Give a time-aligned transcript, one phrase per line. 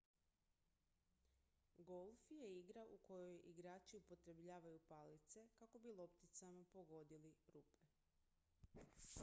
[1.83, 7.85] golf je igra u kojoj igrači upotrebljavaju palice kako bi lopticama pogodili rupe